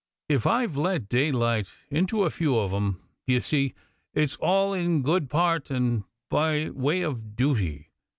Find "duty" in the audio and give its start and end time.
7.35-7.91